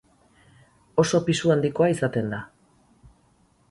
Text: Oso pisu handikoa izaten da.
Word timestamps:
Oso 1.03 1.21
pisu 1.29 1.53
handikoa 1.57 1.93
izaten 1.97 2.35
da. 2.37 2.43